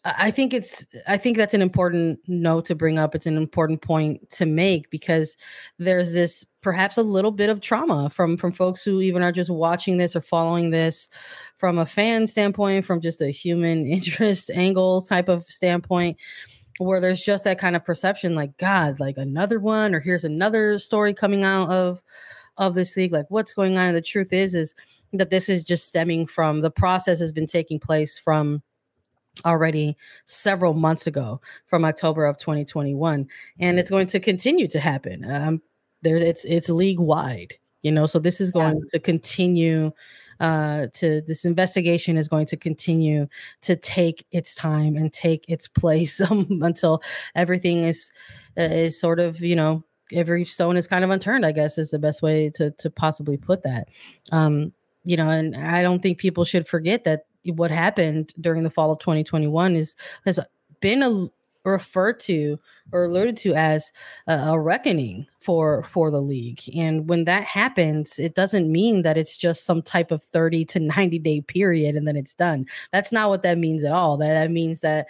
I 0.04 0.30
think 0.30 0.54
it's 0.54 0.86
I 1.06 1.16
think 1.16 1.36
that's 1.36 1.54
an 1.54 1.62
important 1.62 2.20
note 2.28 2.66
to 2.66 2.74
bring 2.74 2.98
up. 2.98 3.14
It's 3.14 3.26
an 3.26 3.36
important 3.36 3.82
point 3.82 4.30
to 4.30 4.46
make 4.46 4.90
because 4.90 5.36
there's 5.78 6.12
this 6.12 6.46
perhaps 6.60 6.98
a 6.98 7.02
little 7.02 7.32
bit 7.32 7.50
of 7.50 7.60
trauma 7.60 8.08
from 8.10 8.36
from 8.36 8.52
folks 8.52 8.82
who 8.82 9.00
even 9.00 9.22
are 9.22 9.32
just 9.32 9.50
watching 9.50 9.96
this 9.96 10.14
or 10.14 10.20
following 10.20 10.70
this 10.70 11.08
from 11.56 11.78
a 11.78 11.86
fan 11.86 12.26
standpoint, 12.26 12.84
from 12.84 13.00
just 13.00 13.20
a 13.20 13.30
human 13.30 13.86
interest 13.90 14.50
angle 14.54 15.02
type 15.02 15.28
of 15.28 15.44
standpoint 15.46 16.16
where 16.78 17.00
there's 17.00 17.22
just 17.22 17.44
that 17.44 17.58
kind 17.58 17.74
of 17.74 17.84
perception 17.84 18.34
like 18.34 18.56
god 18.58 19.00
like 19.00 19.18
another 19.18 19.58
one 19.58 19.94
or 19.94 20.00
here's 20.00 20.24
another 20.24 20.78
story 20.78 21.12
coming 21.12 21.44
out 21.44 21.68
of 21.70 22.02
of 22.58 22.74
this 22.74 22.96
league. 22.96 23.12
Like 23.12 23.26
what's 23.30 23.54
going 23.54 23.76
on? 23.76 23.88
And 23.88 23.96
the 23.96 24.02
truth 24.02 24.32
is 24.32 24.54
is 24.54 24.74
that 25.12 25.30
this 25.30 25.48
is 25.48 25.64
just 25.64 25.86
stemming 25.86 26.26
from 26.26 26.60
the 26.60 26.70
process 26.70 27.18
has 27.20 27.32
been 27.32 27.46
taking 27.46 27.80
place 27.80 28.18
from 28.18 28.62
already 29.44 29.96
several 30.26 30.74
months 30.74 31.06
ago 31.06 31.40
from 31.66 31.84
October 31.84 32.26
of 32.26 32.36
2021 32.38 33.26
and 33.60 33.78
it's 33.78 33.88
going 33.88 34.08
to 34.08 34.18
continue 34.18 34.66
to 34.66 34.80
happen. 34.80 35.24
Um 35.24 35.62
there's 36.02 36.22
it's 36.22 36.44
it's 36.44 36.68
league 36.68 37.00
wide 37.00 37.54
you 37.82 37.90
know 37.90 38.06
so 38.06 38.18
this 38.18 38.40
is 38.40 38.50
going 38.50 38.76
yeah. 38.76 38.84
to 38.90 38.98
continue 38.98 39.92
uh 40.40 40.86
to 40.94 41.20
this 41.22 41.44
investigation 41.44 42.16
is 42.16 42.28
going 42.28 42.46
to 42.46 42.56
continue 42.56 43.26
to 43.62 43.76
take 43.76 44.24
its 44.30 44.54
time 44.54 44.96
and 44.96 45.12
take 45.12 45.44
its 45.48 45.68
place 45.68 46.20
um, 46.30 46.46
until 46.62 47.02
everything 47.34 47.84
is 47.84 48.12
uh, 48.58 48.62
is 48.62 49.00
sort 49.00 49.20
of 49.20 49.40
you 49.40 49.56
know 49.56 49.82
every 50.12 50.44
stone 50.44 50.76
is 50.76 50.86
kind 50.86 51.04
of 51.04 51.10
unturned 51.10 51.44
i 51.44 51.52
guess 51.52 51.78
is 51.78 51.90
the 51.90 51.98
best 51.98 52.22
way 52.22 52.48
to 52.50 52.70
to 52.72 52.90
possibly 52.90 53.36
put 53.36 53.62
that. 53.62 53.88
Um 54.32 54.72
you 55.04 55.16
know 55.16 55.30
and 55.30 55.56
i 55.56 55.82
don't 55.82 56.02
think 56.02 56.18
people 56.18 56.44
should 56.44 56.68
forget 56.68 57.04
that 57.04 57.26
what 57.54 57.70
happened 57.70 58.34
during 58.40 58.62
the 58.62 58.70
fall 58.70 58.90
of 58.90 58.98
2021 58.98 59.76
is 59.76 59.94
has 60.24 60.38
been 60.80 61.02
a 61.02 61.28
referred 61.64 62.20
to 62.20 62.58
or 62.92 63.04
alluded 63.04 63.36
to 63.36 63.54
as 63.54 63.92
a, 64.26 64.32
a, 64.32 64.58
reckoning 64.58 65.26
for 65.40 65.82
for 65.82 66.10
the 66.10 66.20
league. 66.20 66.60
And 66.74 67.08
when 67.08 67.24
that 67.24 67.44
happens 67.44 68.18
it 68.18 68.34
doesn't 68.34 68.70
mean 68.70 69.02
that 69.02 69.18
it's 69.18 69.36
just 69.36 69.64
some 69.64 69.82
type 69.82 70.10
of 70.10 70.22
30 70.22 70.64
to 70.66 70.80
90 70.80 71.18
day 71.18 71.40
period 71.40 71.96
and 71.96 72.06
then 72.06 72.16
it's 72.16 72.34
done. 72.34 72.66
That's 72.92 73.12
not 73.12 73.28
what 73.28 73.42
that 73.42 73.58
means 73.58 73.84
at 73.84 73.92
all. 73.92 74.16
That, 74.16 74.28
that 74.28 74.50
means 74.50 74.80
that 74.80 75.06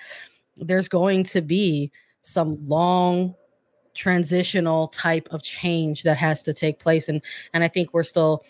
there's 0.56 0.88
going 0.88 1.24
to 1.24 1.40
be 1.40 1.92
some 2.22 2.56
long 2.66 3.34
transitional 3.94 4.88
type 4.88 5.28
of 5.30 5.42
change 5.42 6.02
that 6.02 6.16
has 6.16 6.42
to 6.42 6.52
take 6.52 6.78
place. 6.78 7.08
And 7.08 7.22
and 7.52 7.64
i 7.64 7.68
think 7.68 7.92
we're 7.92 8.04
still 8.04 8.44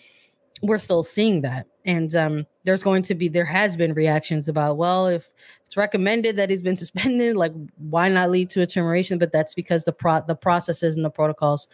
we're 0.62 0.78
still 0.78 1.02
seeing 1.02 1.42
that. 1.42 1.66
And 1.84 2.14
um, 2.14 2.46
there's 2.64 2.82
going 2.82 3.02
to 3.04 3.14
be 3.14 3.28
there 3.28 3.44
has 3.44 3.76
been 3.76 3.94
reactions 3.94 4.48
about 4.48 4.76
well 4.76 5.06
if 5.06 5.32
it's 5.64 5.76
recommended 5.76 6.36
that 6.36 6.50
he's 6.50 6.62
been 6.62 6.76
suspended 6.84 7.36
like 7.36 7.52
why 7.76 8.08
not 8.08 8.30
lead 8.30 8.50
to 8.50 8.62
a 8.62 8.66
termination? 8.66 9.18
But 9.18 9.32
that's 9.32 9.54
because 9.54 9.84
the 9.84 9.92
pro 9.92 10.20
the 10.26 10.34
processes 10.34 10.96
and 10.96 11.04
the 11.04 11.10
protocols 11.10 11.68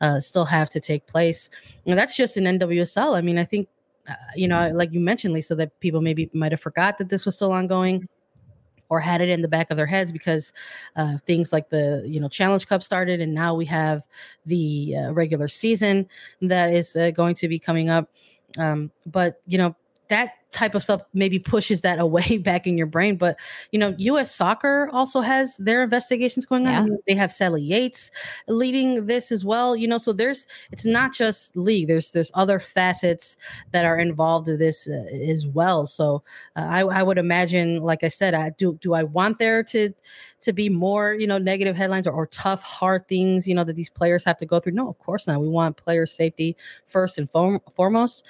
uh, 0.00 0.20
still 0.20 0.44
have 0.44 0.70
to 0.70 0.80
take 0.80 1.06
place. 1.06 1.50
And 1.86 1.98
that's 1.98 2.16
just 2.16 2.36
an 2.36 2.44
nwsl 2.44 3.16
i 3.16 3.20
mean 3.20 3.38
i 3.38 3.44
think 3.44 3.68
uh, 4.08 4.14
you 4.34 4.48
know 4.48 4.70
like 4.74 4.92
you 4.92 5.00
mentioned 5.00 5.34
lisa 5.34 5.54
that 5.54 5.78
people 5.80 6.00
maybe 6.00 6.30
might 6.32 6.52
have 6.52 6.60
forgot 6.60 6.96
that 6.98 7.08
this 7.08 7.24
was 7.24 7.34
still 7.34 7.52
ongoing 7.52 8.08
or 8.88 9.00
had 9.00 9.20
it 9.20 9.28
in 9.28 9.42
the 9.42 9.48
back 9.48 9.70
of 9.70 9.76
their 9.76 9.86
heads 9.86 10.12
because 10.12 10.52
uh, 10.96 11.18
things 11.26 11.52
like 11.52 11.68
the 11.68 12.02
you 12.06 12.20
know 12.20 12.28
challenge 12.28 12.66
cup 12.66 12.82
started 12.82 13.20
and 13.20 13.34
now 13.34 13.54
we 13.54 13.64
have 13.64 14.06
the 14.46 14.94
uh, 14.96 15.12
regular 15.12 15.48
season 15.48 16.08
that 16.40 16.72
is 16.72 16.96
uh, 16.96 17.10
going 17.10 17.34
to 17.34 17.48
be 17.48 17.58
coming 17.58 17.90
up. 17.90 18.10
Um, 18.58 18.90
but 19.06 19.40
you 19.46 19.58
know 19.58 19.76
that 20.08 20.37
type 20.52 20.74
of 20.74 20.82
stuff 20.82 21.02
maybe 21.12 21.38
pushes 21.38 21.82
that 21.82 21.98
away 21.98 22.38
back 22.38 22.66
in 22.66 22.78
your 22.78 22.86
brain. 22.86 23.16
But 23.16 23.38
you 23.72 23.78
know, 23.78 23.94
U.S. 23.98 24.34
Soccer 24.34 24.88
also 24.92 25.20
has 25.20 25.56
their 25.58 25.82
investigations 25.82 26.46
going 26.46 26.66
on. 26.66 26.88
Yeah. 26.88 26.96
They 27.06 27.14
have 27.14 27.32
Sally 27.32 27.62
Yates 27.62 28.10
leading 28.46 29.06
this 29.06 29.30
as 29.32 29.44
well. 29.44 29.76
You 29.76 29.88
know, 29.88 29.98
so 29.98 30.12
there's 30.12 30.46
it's 30.72 30.84
not 30.84 31.12
just 31.12 31.56
league. 31.56 31.88
There's 31.88 32.12
there's 32.12 32.30
other 32.34 32.58
facets 32.58 33.36
that 33.72 33.84
are 33.84 33.98
involved 33.98 34.48
in 34.48 34.58
this 34.58 34.88
uh, 34.88 35.04
as 35.30 35.46
well. 35.46 35.86
So 35.86 36.22
uh, 36.56 36.66
I, 36.68 36.80
I 36.80 37.02
would 37.02 37.18
imagine, 37.18 37.82
like 37.82 38.04
I 38.04 38.08
said, 38.08 38.34
I 38.34 38.50
do 38.50 38.78
do 38.80 38.94
I 38.94 39.02
want 39.02 39.38
there 39.38 39.62
to 39.64 39.92
to 40.40 40.52
be 40.52 40.68
more 40.68 41.14
you 41.14 41.26
know 41.26 41.38
negative 41.38 41.76
headlines 41.76 42.06
or, 42.06 42.12
or 42.12 42.26
tough 42.26 42.62
hard 42.62 43.08
things 43.08 43.48
you 43.48 43.54
know 43.54 43.64
that 43.64 43.76
these 43.76 43.90
players 43.90 44.24
have 44.24 44.38
to 44.38 44.46
go 44.46 44.60
through? 44.60 44.72
No, 44.72 44.88
of 44.88 44.98
course 44.98 45.26
not. 45.26 45.40
We 45.40 45.48
want 45.48 45.76
player 45.76 46.06
safety 46.06 46.56
first 46.86 47.18
and 47.18 47.30
form, 47.30 47.60
foremost. 47.74 48.24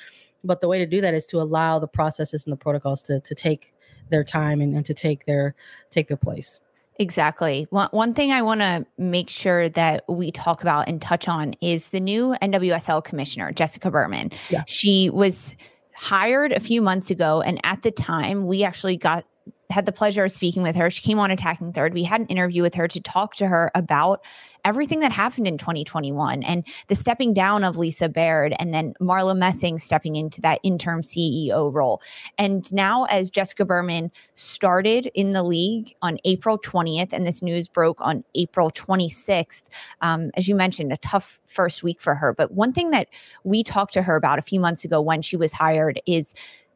But 0.49 0.61
the 0.61 0.67
way 0.67 0.79
to 0.79 0.87
do 0.87 1.01
that 1.01 1.15
is 1.15 1.27
to 1.27 1.41
allow 1.41 1.79
the 1.79 1.87
processes 1.87 2.45
and 2.45 2.53
the 2.53 2.57
protocols 2.57 3.03
to 3.05 3.21
to 3.21 3.35
take 3.35 3.73
their 4.11 4.25
time 4.25 4.61
and, 4.61 4.75
and 4.75 4.85
to 4.87 4.95
take 4.95 5.27
their 5.27 5.55
take 5.91 6.09
their 6.09 6.17
place. 6.17 6.59
Exactly. 7.01 7.69
One, 7.71 7.89
one 7.93 8.13
thing 8.13 8.33
I 8.33 8.43
want 8.43 8.61
to 8.61 8.85
make 8.99 9.31
sure 9.31 9.69
that 9.69 10.03
we 10.09 10.33
talk 10.33 10.63
about 10.63 10.89
and 10.89 11.01
touch 11.01 11.29
on 11.29 11.55
is 11.61 11.91
the 11.91 12.01
new 12.01 12.35
NWSL 12.43 13.05
commissioner, 13.05 13.53
Jessica 13.53 13.89
Berman. 13.89 14.33
Yeah. 14.51 14.65
She 14.67 15.09
was 15.09 15.55
hired 15.95 16.53
a 16.53 16.61
few 16.61 16.83
months 16.83 17.11
ago. 17.11 17.41
And 17.41 17.61
at 17.63 17.83
the 17.83 17.93
time, 17.93 18.47
we 18.47 18.65
actually 18.65 18.97
got 18.97 19.25
had 19.71 19.85
the 19.85 19.93
pleasure 19.93 20.25
of 20.25 20.33
speaking 20.33 20.63
with 20.63 20.77
her. 20.77 20.91
She 20.91 21.03
came 21.03 21.19
on 21.19 21.31
Attacking 21.31 21.73
Third. 21.73 21.93
We 21.93 22.05
had 22.05 22.23
an 22.23 22.27
interview 22.29 22.63
with 22.63 22.75
her 22.75 22.89
to 22.89 23.01
talk 23.01 23.35
to 23.35 23.47
her 23.47 23.71
about 23.75 24.23
everything 24.65 25.01
that 25.01 25.13
happened 25.13 25.47
in 25.47 25.59
2021 25.59 26.43
and 26.43 26.67
the 26.89 26.95
stepping 26.95 27.33
down 27.33 27.65
of 27.65 27.77
Lisa 27.77 28.09
Baird 28.09 28.55
and 28.59 28.73
then 28.73 28.95
Marla 29.01 29.37
Messing 29.37 29.79
stepping 29.79 30.17
into 30.17 30.41
that 30.41 30.61
interim 30.63 31.03
CEO 31.03 31.73
role. 31.73 32.01
And 32.37 32.71
now, 32.73 33.05
as 33.05 33.31
Jessica 33.31 33.65
Berman 33.65 34.11
started 34.35 35.11
in 35.15 35.33
the 35.33 35.43
league 35.43 35.95
on 36.03 36.19
April 36.25 36.59
20th, 36.59 37.13
and 37.13 37.27
this 37.27 37.43
news 37.43 37.69
broke 37.69 38.01
on 38.01 38.25
April 38.35 38.71
26th, 38.71 39.63
um, 40.01 40.31
as 40.35 40.49
you 40.49 40.55
mentioned, 40.55 40.93
a 40.93 40.97
tough 40.99 41.41
first 41.47 41.83
week 41.83 42.01
for 42.01 42.15
her. 42.15 42.33
But 42.33 42.53
one 42.53 42.73
thing 42.73 42.91
that 42.91 43.09
we 43.45 43.63
talked 43.63 43.93
to 43.95 44.03
her 44.03 44.17
about 44.17 44.39
a 44.39 44.43
few 44.43 44.61
months 44.61 44.85
ago 44.85 45.01
when 45.01 45.23
she 45.23 45.37
was 45.37 45.53
hired 45.53 46.01
is 46.07 46.35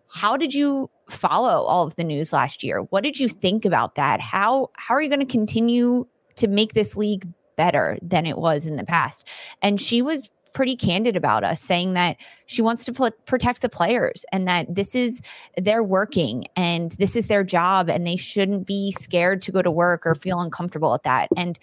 how 0.08 0.36
did 0.36 0.52
you 0.52 0.90
follow 1.08 1.64
all 1.64 1.86
of 1.86 1.96
the 1.96 2.04
news 2.04 2.32
last 2.32 2.62
year? 2.62 2.80
What 2.90 3.02
did 3.02 3.18
you 3.18 3.28
think 3.28 3.64
about 3.64 3.94
that? 3.94 4.20
How 4.20 4.70
how 4.74 4.94
are 4.94 5.00
you 5.00 5.08
going 5.08 5.20
to 5.20 5.26
continue 5.26 6.06
to 6.36 6.48
make 6.48 6.74
this 6.74 6.96
league 6.96 7.26
better 7.56 7.98
than 8.02 8.26
it 8.26 8.38
was 8.38 8.66
in 8.66 8.76
the 8.76 8.84
past? 8.84 9.26
And 9.60 9.80
she 9.80 10.02
was 10.02 10.30
pretty 10.52 10.76
candid 10.76 11.16
about 11.16 11.44
us 11.44 11.60
saying 11.60 11.94
that 11.94 12.16
she 12.46 12.60
wants 12.60 12.84
to 12.84 12.92
put, 12.92 13.24
protect 13.24 13.62
the 13.62 13.68
players 13.68 14.24
and 14.32 14.46
that 14.46 14.74
this 14.74 14.94
is 14.94 15.20
they're 15.56 15.82
working 15.82 16.44
and 16.56 16.92
this 16.92 17.16
is 17.16 17.26
their 17.26 17.42
job 17.42 17.88
and 17.88 18.06
they 18.06 18.16
shouldn't 18.16 18.66
be 18.66 18.92
scared 18.92 19.40
to 19.40 19.50
go 19.50 19.62
to 19.62 19.70
work 19.70 20.06
or 20.06 20.14
feel 20.14 20.40
uncomfortable 20.40 20.94
at 20.94 21.04
that 21.04 21.28
and 21.36 21.58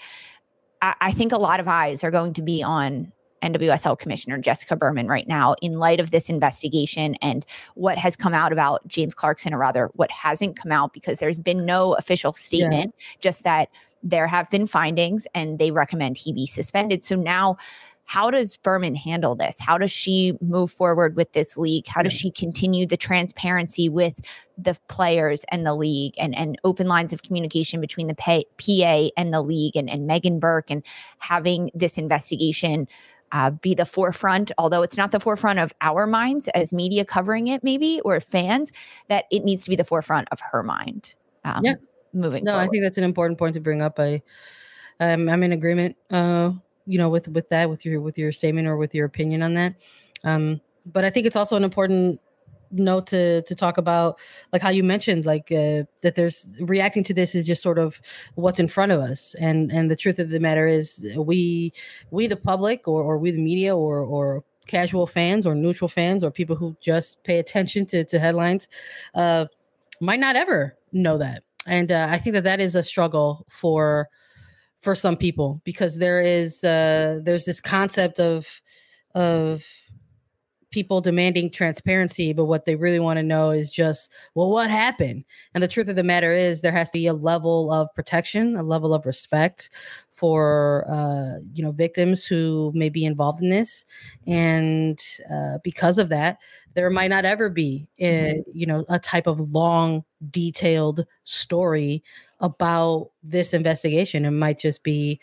I, 0.82 0.96
I 1.02 1.12
think 1.12 1.32
a 1.32 1.38
lot 1.38 1.60
of 1.60 1.68
eyes 1.68 2.04
are 2.04 2.12
going 2.12 2.34
to 2.34 2.42
be 2.42 2.64
on 2.64 3.12
NWSL 3.42 3.98
Commissioner 3.98 4.38
Jessica 4.38 4.76
Berman 4.76 5.08
right 5.08 5.28
now 5.28 5.56
in 5.62 5.80
light 5.80 6.00
of 6.00 6.12
this 6.12 6.30
investigation 6.30 7.16
and 7.22 7.46
what 7.76 7.98
has 7.98 8.16
come 8.16 8.34
out 8.34 8.52
about 8.52 8.86
James 8.88 9.14
Clarkson, 9.14 9.54
or 9.54 9.58
rather, 9.58 9.90
what 9.94 10.12
hasn't 10.12 10.58
come 10.58 10.72
out 10.72 10.94
because 10.94 11.20
there's 11.20 11.40
been 11.40 11.66
no 11.66 11.94
official 11.94 12.34
statement, 12.34 12.94
yeah. 12.98 13.16
just 13.22 13.44
that 13.44 13.70
there 14.04 14.28
have 14.28 14.50
been 14.50 14.68
findings 14.68 15.28
and 15.36 15.60
they 15.60 15.72
recommend 15.72 16.18
he 16.18 16.34
be 16.34 16.46
suspended. 16.46 17.04
So 17.04 17.16
now, 17.16 17.58
how 18.06 18.32
does 18.32 18.58
Berman 18.58 18.96
handle 18.96 19.36
this? 19.36 19.60
How 19.60 19.78
does 19.78 19.92
she 19.92 20.34
move 20.42 20.72
forward 20.72 21.16
with 21.16 21.34
this 21.34 21.58
league? 21.58 21.86
How 21.86 22.02
does 22.02 22.12
she 22.12 22.32
continue 22.32 22.88
the 22.88 22.98
transparency 22.98 23.88
with 23.88 24.20
the 24.58 24.76
players 24.88 25.46
and 25.52 25.64
the 25.64 25.76
league 25.76 26.16
and, 26.18 26.36
and 26.36 26.58
open 26.64 26.88
lines 26.88 27.14
of 27.14 27.22
communication 27.22 27.80
between 27.80 28.08
the 28.08 28.16
PA 28.16 29.10
and 29.16 29.32
the 29.32 29.44
league 29.44 29.76
and, 29.76 29.88
and 29.92 30.08
Megan 30.08 30.40
Burke 30.40 30.72
and 30.72 30.84
having 31.20 31.70
this 31.76 32.00
investigation 32.00 32.88
uh, 33.32 33.52
be 33.52 33.76
the 33.76 33.86
forefront, 33.86 34.52
although 34.58 34.82
it's 34.82 34.98
not 34.98 35.12
the 35.12 35.20
forefront 35.20 35.60
of 35.60 35.72
our 35.82 36.08
minds 36.08 36.48
as 36.56 36.74
media 36.74 37.06
covering 37.06 37.46
it, 37.46 37.64
maybe, 37.64 38.02
or 38.04 38.20
fans, 38.20 38.72
that 39.08 39.26
it 39.30 39.44
needs 39.44 39.64
to 39.66 39.70
be 39.70 39.76
the 39.76 39.84
forefront 39.84 40.28
of 40.32 40.40
her 40.52 40.64
mind. 40.64 41.14
Um, 41.44 41.64
yeah. 41.64 41.76
Moving. 42.14 42.44
No, 42.44 42.52
forward. 42.52 42.66
I 42.66 42.68
think 42.70 42.84
that's 42.84 42.98
an 42.98 43.04
important 43.04 43.38
point 43.38 43.54
to 43.54 43.60
bring 43.60 43.82
up. 43.82 44.00
I, 44.00 44.22
um, 45.00 45.30
I'm 45.30 45.44
in 45.44 45.52
agreement. 45.52 45.96
Uh, 46.10 46.52
you 46.86 46.98
know, 46.98 47.10
with 47.10 47.28
with 47.28 47.50
that, 47.50 47.70
with 47.70 47.86
your 47.86 48.02
with 48.02 48.18
your 48.18 48.32
statement 48.32 48.68
or 48.68 48.78
with 48.78 48.96
your 48.96 49.06
opinion 49.06 49.44
on 49.44 49.54
that. 49.54 49.76
Um, 50.24 50.60
but 50.86 51.06
I 51.06 51.10
think 51.10 51.28
it's 51.28 51.36
also 51.36 51.56
an 51.56 51.64
important 51.64 52.20
note 52.72 53.08
to 53.08 53.42
to 53.44 53.56
talk 53.56 53.78
about 53.78 54.20
like 54.54 54.62
how 54.62 54.70
you 54.70 54.84
mentioned 54.84 55.26
like 55.26 55.52
uh, 55.52 55.84
that 56.02 56.16
there's 56.16 56.48
reacting 56.62 57.04
to 57.04 57.14
this 57.14 57.36
is 57.36 57.46
just 57.46 57.62
sort 57.62 57.80
of 57.80 58.02
what's 58.36 58.60
in 58.60 58.68
front 58.68 58.92
of 58.92 59.02
us 59.02 59.36
and 59.40 59.72
and 59.72 59.90
the 59.90 59.96
truth 59.96 60.20
of 60.20 60.30
the 60.30 60.40
matter 60.40 60.68
is 60.68 61.16
we 61.18 61.74
we 62.12 62.28
the 62.28 62.36
public 62.36 62.88
or, 62.88 63.02
or 63.02 63.18
we 63.18 63.32
the 63.32 63.42
media 63.42 63.76
or 63.76 64.00
or 64.00 64.44
casual 64.68 65.08
fans 65.08 65.48
or 65.48 65.56
neutral 65.56 65.88
fans 65.88 66.24
or 66.24 66.30
people 66.30 66.56
who 66.56 66.78
just 66.80 67.24
pay 67.24 67.40
attention 67.40 67.88
to, 67.88 68.04
to 68.04 68.20
headlines 68.20 68.70
uh, 69.16 69.46
might 70.00 70.20
not 70.20 70.36
ever 70.36 70.78
know 70.92 71.18
that 71.18 71.44
and 71.70 71.92
uh, 71.92 72.08
i 72.10 72.18
think 72.18 72.34
that 72.34 72.44
that 72.44 72.60
is 72.60 72.76
a 72.76 72.84
struggle 72.84 73.46
for 73.50 74.10
for 74.82 74.96
some 74.96 75.16
people 75.16 75.62
because 75.64 75.98
there 75.98 76.22
is 76.22 76.64
uh, 76.64 77.20
there's 77.24 77.46
this 77.46 77.62
concept 77.62 78.20
of 78.20 78.48
of 79.14 79.64
people 80.72 81.02
demanding 81.02 81.50
transparency, 81.50 82.34
but 82.34 82.46
what 82.46 82.66
they 82.66 82.76
really 82.76 83.00
want 83.00 83.18
to 83.18 83.24
know 83.24 83.50
is 83.50 83.72
just, 83.72 84.12
well, 84.36 84.50
what 84.50 84.70
happened? 84.70 85.26
And 85.54 85.64
the 85.64 85.68
truth 85.68 85.90
of 85.90 85.96
the 85.96 86.04
matter 86.04 86.32
is, 86.32 86.62
there 86.62 86.72
has 86.72 86.90
to 86.92 87.00
be 87.00 87.08
a 87.08 87.14
level 87.14 87.72
of 87.72 87.94
protection, 87.96 88.56
a 88.56 88.64
level 88.64 88.94
of 88.94 89.06
respect 89.06 89.70
for 90.20 90.86
uh, 90.90 91.40
you 91.54 91.64
know 91.64 91.72
victims 91.72 92.26
who 92.26 92.74
may 92.76 92.90
be 92.90 93.06
involved 93.06 93.42
in 93.42 93.50
this, 93.50 93.86
and 94.28 95.00
uh, 95.34 95.60
because 95.64 95.98
of 95.98 96.10
that, 96.10 96.40
there 96.74 96.90
might 96.90 97.08
not 97.08 97.24
ever 97.24 97.50
be 97.50 97.88
a, 98.00 98.34
mm-hmm. 98.34 98.52
you 98.54 98.66
know 98.66 98.84
a 98.90 99.00
type 99.00 99.28
of 99.28 99.40
long, 99.40 100.04
detailed 100.30 101.06
story 101.24 102.04
about 102.42 103.12
this 103.24 103.54
investigation. 103.54 104.26
It 104.26 104.32
might 104.32 104.60
just 104.60 104.84
be 104.84 105.22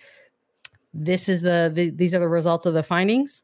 this 0.95 1.29
is 1.29 1.43
the, 1.43 1.71
the 1.75 1.91
these 1.91 2.15
are 2.15 2.19
the 2.19 2.29
results 2.29 2.65
of 2.65 2.73
the 2.73 2.83
findings 2.83 3.43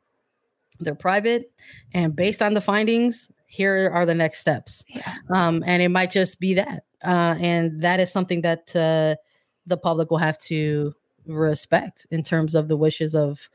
they're 0.83 0.95
private 0.95 1.53
and 1.95 2.15
based 2.15 2.43
on 2.43 2.55
the 2.55 2.61
findings 2.61 3.31
here 3.47 3.91
are 3.93 4.07
the 4.07 4.15
next 4.15 4.39
steps. 4.39 4.85
Yeah. 4.89 5.15
um, 5.31 5.63
and 5.67 5.83
it 5.83 5.91
might 5.91 6.11
just 6.11 6.41
be 6.41 6.55
that. 6.55 6.85
Uh, 7.05 7.37
and 7.39 7.83
that 7.83 8.01
is 8.01 8.11
something 8.11 8.41
that 8.43 8.75
uh, 8.75 9.17
the 9.67 9.77
public 9.77 10.11
will 10.11 10.19
have 10.19 10.39
to 10.39 10.95
respect 11.27 12.07
in 12.11 12.23
terms 12.23 12.55
of 12.55 12.69
the 12.69 12.77
wishes 12.77 13.15
of 13.15 13.49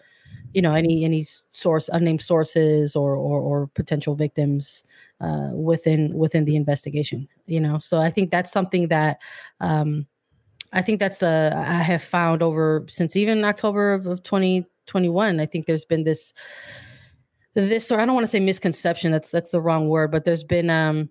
you 0.53 0.61
know 0.61 0.73
any 0.73 1.03
any 1.03 1.25
source 1.49 1.89
unnamed 1.91 2.21
sources 2.21 2.95
or 2.95 3.15
or, 3.15 3.41
or 3.41 3.67
potential 3.67 4.15
victims 4.15 4.83
uh, 5.21 5.49
within 5.53 6.13
within 6.13 6.45
the 6.45 6.55
investigation 6.55 7.27
you 7.45 7.59
know? 7.59 7.79
So 7.79 7.99
i 7.99 8.09
think 8.09 8.31
that's 8.31 8.51
something 8.51 8.87
that 8.87 9.19
um, 9.59 10.07
i 10.73 10.81
think 10.81 10.99
that's 10.99 11.21
uh, 11.21 11.53
i 11.55 11.81
have 11.83 12.03
found 12.03 12.41
over 12.41 12.85
since 12.87 13.15
even 13.15 13.43
october 13.43 13.93
of, 13.93 14.07
of 14.07 14.23
2021 14.23 15.39
i 15.39 15.45
think 15.45 15.65
there's 15.65 15.85
been 15.85 16.03
this 16.03 16.33
this 17.61 17.91
or 17.91 17.99
I 17.99 18.05
don't 18.05 18.15
want 18.15 18.23
to 18.23 18.31
say 18.31 18.39
misconception 18.39 19.11
that's 19.11 19.29
that's 19.29 19.49
the 19.49 19.61
wrong 19.61 19.89
word 19.89 20.11
but 20.11 20.25
there's 20.25 20.43
been 20.43 20.69
um 20.69 21.09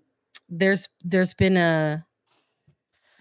there's 0.48 0.88
there's 1.04 1.34
been 1.34 1.56
a, 1.56 2.04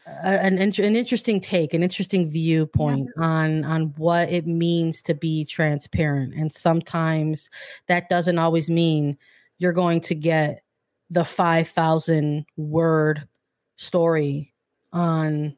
a 0.08 0.28
an 0.28 0.58
an 0.58 0.96
interesting 0.96 1.42
take 1.42 1.74
an 1.74 1.84
interesting 1.84 2.30
viewpoint 2.30 3.10
yeah. 3.18 3.26
on 3.26 3.64
on 3.64 3.94
what 3.98 4.30
it 4.30 4.46
means 4.46 5.02
to 5.04 5.14
be 5.14 5.46
transparent. 5.46 6.34
And 6.36 6.52
sometimes 6.52 7.50
that 7.88 8.10
doesn't 8.10 8.38
always 8.38 8.70
mean 8.70 9.18
you're 9.58 9.74
going 9.74 10.02
to 10.02 10.16
get 10.16 10.64
the 11.10 11.26
5000 11.26 12.46
word 12.58 13.28
story 13.76 14.54
on 14.94 15.56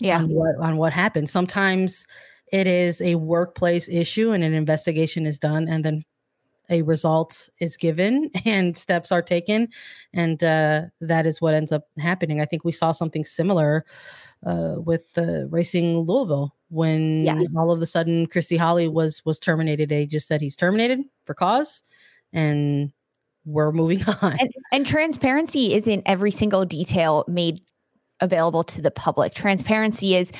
yeah. 0.00 0.18
on 0.18 0.30
what 0.30 0.56
on 0.60 0.76
what 0.76 0.92
happened. 0.92 1.28
Sometimes 1.28 2.06
it 2.52 2.66
is 2.66 3.02
a 3.02 3.16
workplace 3.16 3.88
issue 3.88 4.30
and 4.30 4.42
an 4.42 4.54
investigation 4.54 5.26
is 5.26 5.38
done 5.38 5.68
and 5.68 5.84
then 5.84 6.02
a 6.70 6.82
result 6.82 7.48
is 7.60 7.76
given 7.76 8.30
and 8.44 8.76
steps 8.76 9.10
are 9.12 9.22
taken 9.22 9.68
and 10.12 10.42
uh, 10.44 10.82
that 11.00 11.26
is 11.26 11.40
what 11.40 11.54
ends 11.54 11.72
up 11.72 11.84
happening. 11.98 12.40
I 12.40 12.46
think 12.46 12.64
we 12.64 12.72
saw 12.72 12.92
something 12.92 13.24
similar 13.24 13.84
uh, 14.46 14.76
with 14.78 15.10
uh, 15.18 15.46
racing 15.48 15.98
louisville 15.98 16.54
when 16.70 17.24
yes. 17.24 17.48
all 17.56 17.72
of 17.72 17.82
a 17.82 17.86
sudden 17.86 18.26
christy 18.26 18.56
holly 18.56 18.88
was 18.88 19.24
was 19.24 19.38
terminated. 19.38 19.88
They 19.88 20.06
just 20.06 20.28
said 20.28 20.40
he's 20.40 20.56
terminated 20.56 21.00
for 21.24 21.34
cause 21.34 21.82
and 22.32 22.92
we're 23.44 23.72
moving 23.72 24.04
on. 24.22 24.36
And, 24.38 24.50
and 24.72 24.86
transparency 24.86 25.74
isn't 25.74 26.02
every 26.06 26.30
single 26.30 26.64
detail 26.64 27.24
made 27.26 27.62
available 28.20 28.64
to 28.64 28.82
the 28.82 28.90
public. 28.90 29.34
Transparency 29.34 30.14
is 30.14 30.32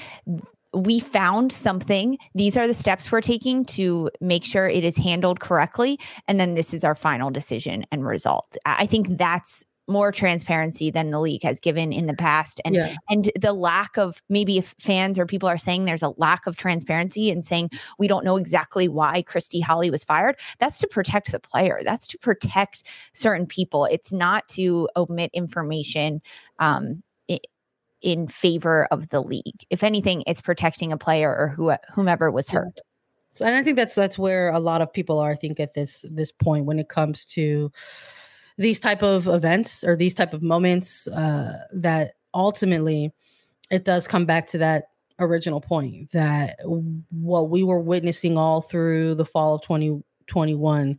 we 0.74 1.00
found 1.00 1.52
something. 1.52 2.18
These 2.34 2.56
are 2.56 2.66
the 2.66 2.74
steps 2.74 3.10
we're 3.10 3.20
taking 3.20 3.64
to 3.66 4.10
make 4.20 4.44
sure 4.44 4.68
it 4.68 4.84
is 4.84 4.96
handled 4.96 5.40
correctly. 5.40 5.98
And 6.26 6.38
then 6.38 6.54
this 6.54 6.74
is 6.74 6.84
our 6.84 6.94
final 6.94 7.30
decision 7.30 7.86
and 7.90 8.06
result. 8.06 8.56
I 8.66 8.86
think 8.86 9.16
that's 9.16 9.64
more 9.88 10.12
transparency 10.12 10.90
than 10.90 11.10
the 11.10 11.18
league 11.18 11.42
has 11.42 11.58
given 11.58 11.92
in 11.92 12.06
the 12.06 12.14
past 12.14 12.60
and 12.64 12.74
yeah. 12.74 12.94
and 13.08 13.30
the 13.40 13.54
lack 13.54 13.96
of 13.96 14.20
maybe 14.28 14.58
if 14.58 14.74
fans 14.78 15.18
or 15.18 15.24
people 15.24 15.48
are 15.48 15.56
saying 15.56 15.86
there's 15.86 16.02
a 16.02 16.12
lack 16.18 16.46
of 16.46 16.56
transparency 16.56 17.30
and 17.30 17.42
saying 17.42 17.70
we 17.98 18.06
don't 18.06 18.22
know 18.22 18.36
exactly 18.36 18.86
why 18.86 19.22
Christy 19.22 19.60
Holly 19.60 19.90
was 19.90 20.04
fired 20.04 20.38
that's 20.58 20.78
to 20.80 20.86
protect 20.86 21.32
the 21.32 21.40
player 21.40 21.80
that's 21.82 22.06
to 22.08 22.18
protect 22.18 22.82
certain 23.14 23.46
people 23.46 23.86
it's 23.86 24.12
not 24.12 24.46
to 24.48 24.90
omit 24.94 25.30
information 25.32 26.20
um, 26.58 27.02
in 28.02 28.28
favor 28.28 28.86
of 28.90 29.08
the 29.08 29.20
league. 29.20 29.64
If 29.70 29.82
anything, 29.82 30.22
it's 30.26 30.40
protecting 30.40 30.92
a 30.92 30.98
player 30.98 31.34
or 31.34 31.48
who, 31.48 31.72
whomever 31.92 32.30
was 32.30 32.48
hurt. 32.48 32.80
And 33.40 33.54
I 33.54 33.62
think 33.62 33.76
that's 33.76 33.94
that's 33.94 34.18
where 34.18 34.50
a 34.50 34.58
lot 34.58 34.82
of 34.82 34.92
people 34.92 35.18
are. 35.20 35.30
I 35.30 35.36
think 35.36 35.60
at 35.60 35.74
this 35.74 36.04
this 36.10 36.32
point 36.32 36.64
when 36.64 36.78
it 36.78 36.88
comes 36.88 37.24
to 37.26 37.70
these 38.56 38.80
type 38.80 39.02
of 39.02 39.28
events 39.28 39.84
or 39.84 39.96
these 39.96 40.14
type 40.14 40.34
of 40.34 40.42
moments, 40.42 41.06
uh, 41.08 41.58
that 41.72 42.14
ultimately 42.34 43.12
it 43.70 43.84
does 43.84 44.08
come 44.08 44.26
back 44.26 44.48
to 44.48 44.58
that 44.58 44.84
original 45.20 45.60
point 45.60 46.10
that 46.12 46.56
what 47.10 47.50
we 47.50 47.62
were 47.62 47.80
witnessing 47.80 48.38
all 48.38 48.60
through 48.60 49.14
the 49.14 49.24
fall 49.24 49.56
of 49.56 49.62
2021 49.62 50.98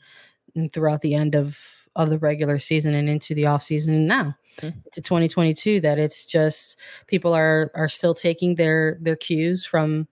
and 0.55 0.73
throughout 0.73 1.01
the 1.01 1.15
end 1.15 1.35
of 1.35 1.57
of 1.95 2.09
the 2.09 2.19
regular 2.19 2.59
season 2.59 2.93
and 2.93 3.09
into 3.09 3.33
the 3.33 3.45
off 3.45 3.61
season 3.61 4.07
now 4.07 4.35
mm-hmm. 4.57 4.79
to 4.93 5.01
2022 5.01 5.79
that 5.81 5.99
it's 5.99 6.25
just 6.25 6.77
people 7.07 7.33
are 7.33 7.71
are 7.75 7.89
still 7.89 8.13
taking 8.13 8.55
their 8.55 8.97
their 9.01 9.15
cues 9.15 9.65
from 9.65 10.07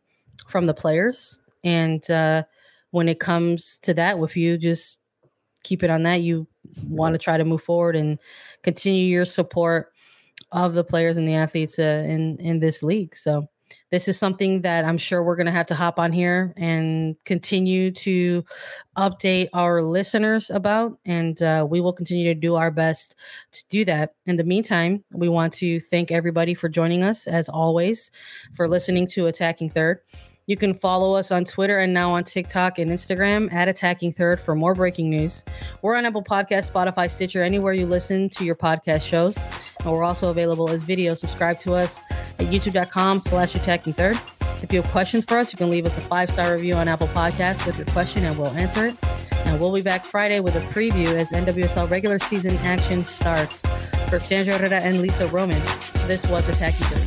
from 0.48 0.66
the 0.66 0.74
players 0.74 1.40
and 1.64 2.10
uh 2.12 2.44
when 2.92 3.08
it 3.08 3.20
comes 3.20 3.78
to 3.80 3.94
that 3.94 4.18
if 4.20 4.36
you 4.36 4.58
just 4.58 5.02
keep 5.64 5.84
it 5.84 5.90
on 5.90 6.04
that 6.04 6.22
you 6.22 6.48
want 6.88 7.14
to 7.14 7.20
try 7.20 7.38
to 7.38 7.46
move 7.46 7.62
forward 7.62 7.96
and 7.96 8.20
continue 8.64 9.06
your 9.06 9.26
support 9.26 9.92
of 10.52 10.74
the 10.74 10.84
players 10.84 11.18
and 11.18 11.28
the 11.28 11.34
athletes 11.34 11.78
uh, 11.78 12.04
in 12.08 12.38
in 12.38 12.60
this 12.60 12.82
league 12.82 13.16
so 13.16 13.48
this 13.92 14.08
is 14.08 14.18
something 14.18 14.62
that 14.62 14.86
I'm 14.86 14.98
sure 14.98 15.24
we're 15.24 15.36
going 15.36 15.46
to 15.48 15.52
have 15.52 15.68
to 15.68 15.76
hop 15.76 16.00
on 16.00 16.12
here 16.12 16.54
and 16.58 17.16
continue 17.26 17.92
to 17.92 18.44
update 18.98 19.50
our 19.54 19.82
listeners 19.82 20.50
about. 20.50 20.98
And 21.06 21.42
uh, 21.42 21.66
we 21.70 21.82
will 21.82 21.94
continue 21.94 22.34
to 22.34 22.40
do 22.40 22.56
our 22.56 22.72
best 22.72 23.16
to 23.52 23.64
do 23.70 23.86
that. 23.86 24.16
In 24.26 24.38
the 24.38 24.44
meantime, 24.44 25.04
we 25.12 25.30
want 25.30 25.54
to 25.54 25.80
thank 25.80 26.12
everybody 26.12 26.54
for 26.54 26.70
joining 26.70 27.04
us, 27.04 27.28
as 27.28 27.50
always, 27.50 28.12
for 28.54 28.68
listening 28.68 29.08
to 29.08 29.28
Attacking 29.28 29.70
Third. 29.70 30.00
You 30.48 30.56
can 30.56 30.74
follow 30.74 31.14
us 31.14 31.30
on 31.30 31.44
Twitter 31.44 31.78
and 31.78 31.94
now 31.94 32.12
on 32.12 32.24
TikTok 32.24 32.80
and 32.80 32.90
Instagram 32.90 33.52
at 33.52 33.68
Attacking 33.68 34.14
Third 34.14 34.40
for 34.40 34.56
more 34.56 34.74
breaking 34.74 35.10
news. 35.10 35.44
We're 35.82 35.96
on 35.96 36.06
Apple 36.06 36.24
Podcast, 36.24 36.72
Spotify, 36.72 37.12
Stitcher, 37.12 37.44
anywhere 37.44 37.74
you 37.74 37.86
listen 37.86 38.30
to 38.30 38.46
your 38.46 38.56
podcast 38.56 39.02
shows. 39.02 39.38
And 39.84 39.92
we're 39.92 40.06
also 40.06 40.30
available 40.30 40.70
as 40.70 40.84
video. 40.84 41.16
Subscribe 41.16 41.60
to 41.60 41.74
us 41.74 42.02
at 42.40 42.48
youtube.com 42.48 43.20
slash 43.20 43.56
attacking 43.56 43.94
third. 43.94 44.18
If 44.62 44.72
you 44.72 44.82
have 44.82 44.90
questions 44.90 45.26
for 45.26 45.38
us, 45.38 45.52
you 45.52 45.58
can 45.58 45.70
leave 45.70 45.86
us 45.86 45.98
a 45.98 46.02
five 46.02 46.30
star 46.30 46.54
review 46.54 46.76
on 46.76 46.88
Apple 46.88 47.10
Podcasts 47.10 47.66
with 47.66 47.78
your 47.78 47.88
question 47.88 48.24
and 48.24 48.38
we'll 48.38 48.52
answer 48.52 48.88
it. 48.88 48.96
And 49.46 49.60
we'll 49.60 49.74
be 49.74 49.82
back 49.82 50.06
Friday 50.06 50.40
with 50.40 50.56
a 50.56 50.62
preview 50.62 51.08
as 51.08 51.30
NWSL 51.32 51.92
regular 51.92 52.20
season 52.20 52.56
action 52.60 53.04
starts. 53.04 53.66
For 54.08 54.18
Sandra 54.18 54.58
Herrera 54.58 54.82
and 54.82 55.02
Lisa 55.02 55.28
Roman, 55.28 55.62
this 56.08 56.26
was 56.30 56.48
Attacking 56.48 56.88
Third. 56.88 57.07